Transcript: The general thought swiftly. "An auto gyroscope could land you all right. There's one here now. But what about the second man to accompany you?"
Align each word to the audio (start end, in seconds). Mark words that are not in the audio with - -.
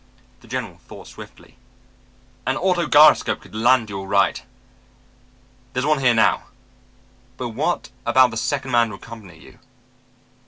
The 0.39 0.47
general 0.47 0.79
thought 0.87 1.05
swiftly. 1.05 1.57
"An 2.47 2.57
auto 2.57 2.87
gyroscope 2.87 3.41
could 3.41 3.53
land 3.53 3.87
you 3.87 3.99
all 3.99 4.07
right. 4.07 4.41
There's 5.73 5.85
one 5.85 5.99
here 5.99 6.15
now. 6.15 6.45
But 7.37 7.49
what 7.49 7.91
about 8.03 8.31
the 8.31 8.37
second 8.37 8.71
man 8.71 8.89
to 8.89 8.95
accompany 8.95 9.37
you?" 9.37 9.59